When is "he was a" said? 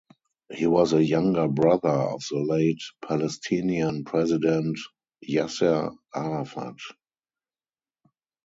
0.51-1.05